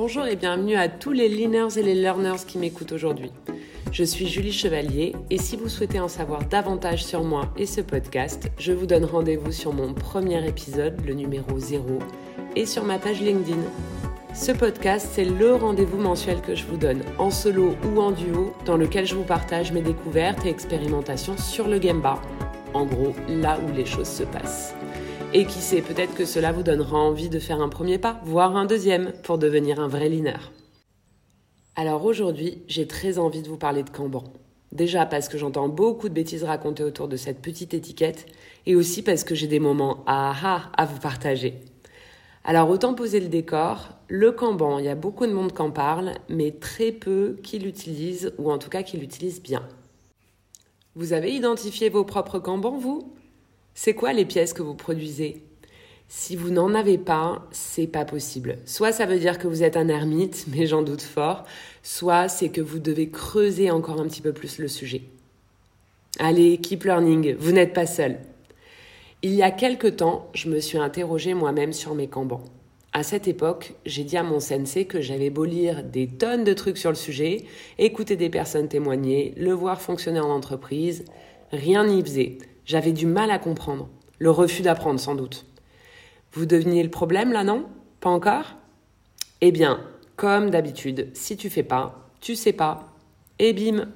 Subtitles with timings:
[0.00, 3.32] Bonjour et bienvenue à tous les learners et les learners qui m'écoutent aujourd'hui.
[3.90, 7.80] Je suis Julie Chevalier et si vous souhaitez en savoir davantage sur moi et ce
[7.80, 11.98] podcast, je vous donne rendez-vous sur mon premier épisode, le numéro 0,
[12.54, 13.58] et sur ma page LinkedIn.
[14.34, 18.54] Ce podcast, c'est le rendez-vous mensuel que je vous donne, en solo ou en duo,
[18.66, 22.22] dans lequel je vous partage mes découvertes et expérimentations sur le Gemba.
[22.72, 24.77] En gros, là où les choses se passent.
[25.34, 28.56] Et qui sait, peut-être que cela vous donnera envie de faire un premier pas, voire
[28.56, 30.38] un deuxième, pour devenir un vrai leaner.
[31.76, 34.24] Alors aujourd'hui, j'ai très envie de vous parler de Kanban.
[34.72, 38.24] Déjà parce que j'entends beaucoup de bêtises racontées autour de cette petite étiquette,
[38.64, 41.60] et aussi parce que j'ai des moments aha à vous partager.
[42.42, 45.70] Alors autant poser le décor, le Kanban, il y a beaucoup de monde qui en
[45.70, 49.68] parle, mais très peu qui l'utilisent, ou en tout cas qui l'utilisent bien.
[50.94, 53.12] Vous avez identifié vos propres Kanban, vous?
[53.74, 55.42] C'est quoi les pièces que vous produisez?
[56.08, 58.58] Si vous n'en avez pas, c'est pas possible.
[58.64, 61.44] Soit ça veut dire que vous êtes un ermite, mais j'en doute fort,
[61.82, 65.02] soit c'est que vous devez creuser encore un petit peu plus le sujet.
[66.18, 68.18] Allez, keep learning, vous n'êtes pas seul.
[69.22, 72.44] Il y a quelque temps, je me suis interrogée moi-même sur mes cambans.
[72.94, 76.54] À cette époque, j'ai dit à mon sensei que j'avais beau lire des tonnes de
[76.54, 77.44] trucs sur le sujet,
[77.78, 81.04] écouter des personnes témoigner, le voir fonctionner en entreprise,
[81.52, 82.38] rien n'y faisait.
[82.68, 83.88] J'avais du mal à comprendre.
[84.18, 85.46] Le refus d'apprendre, sans doute.
[86.34, 87.64] Vous deveniez le problème, là, non?
[88.00, 88.56] Pas encore?
[89.40, 89.80] Eh bien,
[90.16, 92.92] comme d'habitude, si tu fais pas, tu sais pas.
[93.38, 93.88] Et bim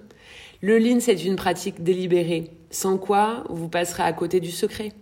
[0.62, 4.92] Le lean, c'est une pratique délibérée, sans quoi vous passerez à côté du secret.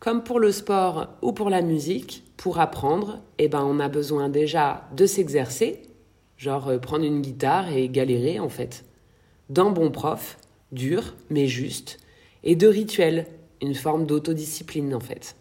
[0.00, 4.30] Comme pour le sport ou pour la musique, pour apprendre, eh ben, on a besoin
[4.30, 5.82] déjà de s'exercer,
[6.38, 8.86] genre euh, prendre une guitare et galérer en fait.
[9.50, 10.38] D'un bon prof,
[10.72, 11.98] dur mais juste,
[12.46, 13.26] et de rituel,
[13.60, 15.36] une forme d'autodiscipline en fait.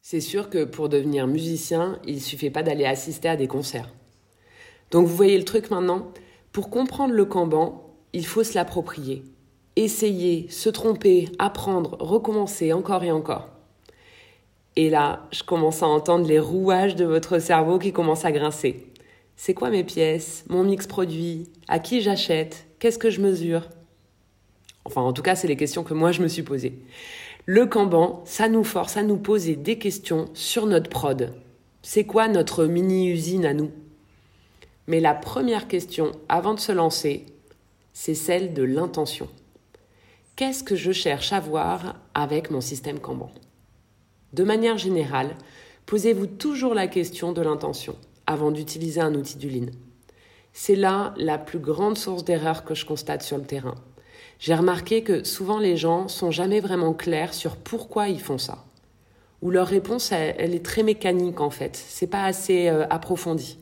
[0.00, 3.90] C'est sûr que pour devenir musicien, il suffit pas d'aller assister à des concerts.
[4.90, 6.10] Donc vous voyez le truc maintenant
[6.50, 9.22] Pour comprendre le Kanban, il faut se l'approprier.
[9.76, 13.50] Essayer, se tromper, apprendre, recommencer encore et encore.
[14.76, 18.86] Et là, je commence à entendre les rouages de votre cerveau qui commencent à grincer.
[19.36, 23.68] C'est quoi mes pièces Mon mix produit À qui j'achète Qu'est-ce que je mesure?
[24.84, 26.78] Enfin, en tout cas, c'est les questions que moi je me suis posées.
[27.46, 31.32] Le Kanban, ça nous force à nous poser des questions sur notre prod.
[31.82, 33.70] C'est quoi notre mini-usine à nous?
[34.86, 37.26] Mais la première question, avant de se lancer,
[37.92, 39.28] c'est celle de l'intention.
[40.36, 43.30] Qu'est-ce que je cherche à voir avec mon système Kanban?
[44.32, 45.36] De manière générale,
[45.86, 47.96] posez-vous toujours la question de l'intention
[48.26, 49.70] avant d'utiliser un outil du Lean.
[50.52, 53.74] C'est là la plus grande source d'erreur que je constate sur le terrain
[54.40, 58.64] j'ai remarqué que souvent les gens sont jamais vraiment clairs sur pourquoi ils font ça.
[59.42, 61.76] Ou leur réponse, elle, est très mécanique en fait.
[61.76, 63.58] C'est pas assez euh, approfondi.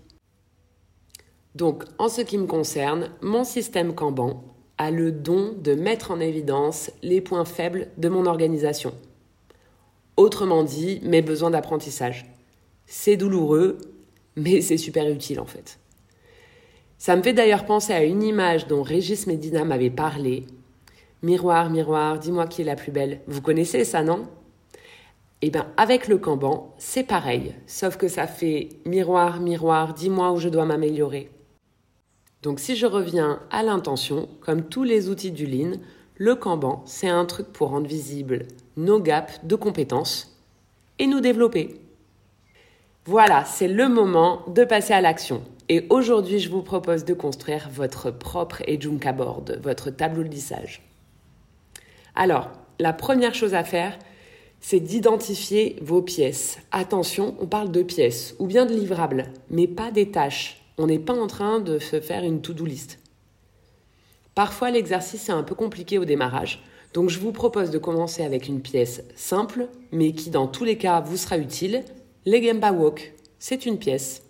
[1.57, 4.45] Donc, en ce qui me concerne, mon système Kanban
[4.79, 8.95] a le don de mettre en évidence les points faibles de mon organisation.
[10.17, 12.27] Autrement dit, mes besoins d'apprentissage.
[12.87, 13.79] C'est douloureux,
[14.37, 15.81] mais c'est super utile en fait.
[16.99, 20.47] Ça me fait d'ailleurs penser à une image dont Régis Medina m'avait parlé
[21.23, 23.21] Miroir, miroir, dis-moi qui est la plus belle.
[23.27, 24.29] Vous connaissez ça, non?
[25.43, 30.39] Eh bien, avec le Kanban, c'est pareil, sauf que ça fait miroir, miroir, dis-moi où
[30.39, 31.31] je dois m'améliorer.
[32.43, 35.79] Donc si je reviens à l'intention, comme tous les outils du Lean,
[36.17, 38.47] le Kanban, c'est un truc pour rendre visible
[38.77, 40.41] nos gaps de compétences
[40.99, 41.81] et nous développer.
[43.05, 45.43] Voilà, c'est le moment de passer à l'action.
[45.69, 50.88] Et aujourd'hui, je vous propose de construire votre propre Ejunka Board, votre tableau de lissage.
[52.19, 53.97] Alors, la première chose à faire,
[54.61, 56.59] c'est d'identifier vos pièces.
[56.73, 60.61] Attention, on parle de pièces ou bien de livrables, mais pas des tâches.
[60.79, 62.99] On n'est pas en train de se faire une to-do list.
[64.35, 68.49] Parfois, l'exercice est un peu compliqué au démarrage, donc je vous propose de commencer avec
[68.49, 71.85] une pièce simple, mais qui dans tous les cas vous sera utile,
[72.27, 73.15] les Gemba Walk.
[73.39, 74.25] C'est une pièce.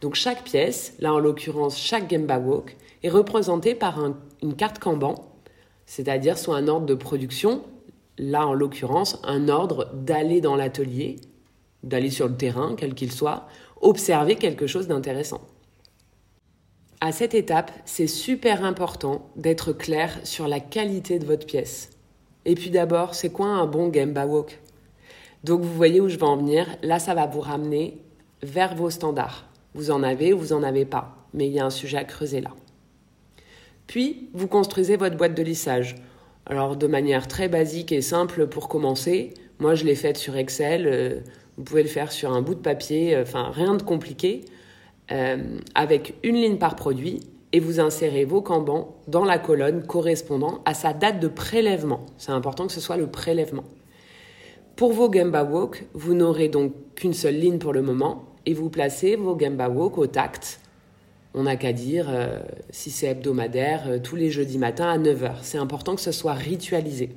[0.00, 4.00] Donc chaque pièce, là en l'occurrence chaque Gemba Walk, est représentée par
[4.42, 5.31] une carte Kanban
[5.86, 7.62] c'est-à-dire soit un ordre de production,
[8.18, 11.16] là en l'occurrence un ordre d'aller dans l'atelier,
[11.82, 13.48] d'aller sur le terrain, quel qu'il soit,
[13.80, 15.40] observer quelque chose d'intéressant.
[17.00, 21.90] À cette étape, c'est super important d'être clair sur la qualité de votre pièce.
[22.44, 24.60] Et puis d'abord, c'est quoi un bon Gemba Walk?
[25.42, 26.66] Donc vous voyez où je vais en venir.
[26.82, 27.98] Là, ça va vous ramener
[28.42, 29.44] vers vos standards.
[29.74, 31.16] Vous en avez ou vous en avez pas.
[31.34, 32.50] Mais il y a un sujet à creuser là.
[33.86, 35.96] Puis, vous construisez votre boîte de lissage.
[36.46, 40.86] Alors, de manière très basique et simple pour commencer, moi je l'ai faite sur Excel,
[40.86, 41.20] euh,
[41.56, 44.44] vous pouvez le faire sur un bout de papier, euh, enfin rien de compliqué.
[45.10, 47.20] euh, avec une ligne par produit
[47.52, 52.06] et vous insérez vos Kanban dans la colonne correspondant à sa date de prélèvement.
[52.16, 53.64] C'est important que ce soit le prélèvement.
[54.76, 58.70] Pour vos Gemba Walk, vous n'aurez donc qu'une seule ligne pour le moment et vous
[58.70, 60.60] placez vos Gemba Walk au tact.
[61.34, 62.40] On n'a qu'à dire euh,
[62.70, 65.36] si c'est hebdomadaire, euh, tous les jeudis matins à 9h.
[65.42, 67.10] C'est important que ce soit ritualisé.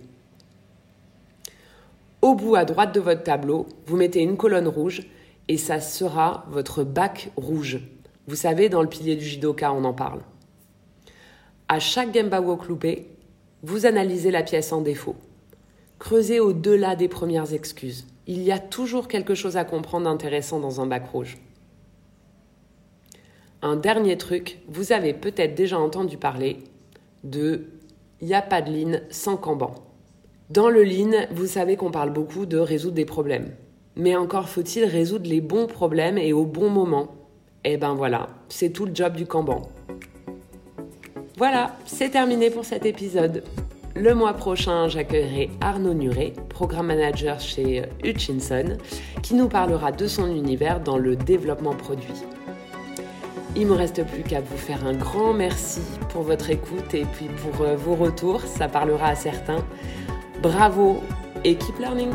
[2.22, 5.04] Au bout à droite de votre tableau, vous mettez une colonne rouge
[5.48, 7.82] et ça sera votre bac rouge.
[8.28, 10.22] Vous savez, dans le pilier du judoka, on en parle.
[11.68, 12.64] À chaque Gemba Walk
[13.64, 15.16] vous analysez la pièce en défaut.
[16.00, 18.06] Creusez au-delà des premières excuses.
[18.28, 21.38] Il y a toujours quelque chose à comprendre d'intéressant dans un bac rouge.
[23.66, 26.60] Un dernier truc, vous avez peut-être déjà entendu parler
[27.24, 27.64] de
[28.22, 29.74] il n'y a pas de ligne sans Kanban.
[30.52, 33.56] Dans le lean, vous savez qu'on parle beaucoup de résoudre des problèmes.
[33.96, 37.16] Mais encore faut-il résoudre les bons problèmes et au bon moment
[37.64, 39.64] et ben voilà, c'est tout le job du Kanban.
[41.36, 43.44] Voilà, c'est terminé pour cet épisode.
[43.96, 48.78] Le mois prochain, j'accueillerai Arnaud Nuret, programme manager chez Hutchinson,
[49.24, 52.14] qui nous parlera de son univers dans le développement produit.
[53.56, 57.06] Il ne me reste plus qu'à vous faire un grand merci pour votre écoute et
[57.06, 59.64] puis pour euh, vos retours, ça parlera à certains.
[60.42, 61.02] Bravo
[61.44, 62.12] keep learning!